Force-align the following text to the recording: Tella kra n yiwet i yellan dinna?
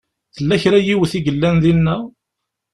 Tella 0.35 0.55
kra 0.61 0.79
n 0.81 0.85
yiwet 0.87 1.13
i 1.17 1.19
yellan 1.25 1.57
dinna? 1.63 1.95